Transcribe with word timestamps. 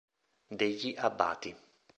Degli 0.47 0.95
Abbati 0.97 1.55